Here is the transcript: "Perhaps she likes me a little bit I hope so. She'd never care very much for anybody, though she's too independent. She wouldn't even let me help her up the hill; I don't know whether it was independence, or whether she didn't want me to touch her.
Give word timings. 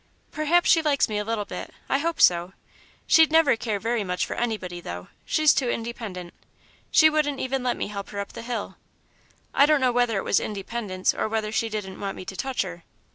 "Perhaps 0.31 0.67
she 0.67 0.81
likes 0.81 1.07
me 1.07 1.19
a 1.19 1.23
little 1.23 1.45
bit 1.45 1.71
I 1.87 1.99
hope 1.99 2.19
so. 2.19 2.53
She'd 3.05 3.31
never 3.31 3.55
care 3.55 3.79
very 3.79 4.03
much 4.03 4.25
for 4.25 4.33
anybody, 4.33 4.81
though 4.81 5.09
she's 5.25 5.53
too 5.53 5.69
independent. 5.69 6.33
She 6.89 7.07
wouldn't 7.07 7.39
even 7.39 7.61
let 7.61 7.77
me 7.77 7.85
help 7.89 8.09
her 8.09 8.19
up 8.19 8.33
the 8.33 8.41
hill; 8.41 8.77
I 9.53 9.67
don't 9.67 9.79
know 9.79 9.91
whether 9.91 10.17
it 10.17 10.23
was 10.23 10.39
independence, 10.39 11.13
or 11.13 11.27
whether 11.29 11.51
she 11.51 11.69
didn't 11.69 11.99
want 11.99 12.17
me 12.17 12.25
to 12.25 12.35
touch 12.35 12.63
her. 12.63 12.83